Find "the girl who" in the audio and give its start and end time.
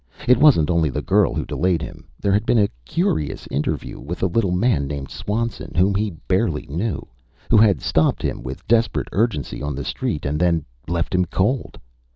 0.89-1.45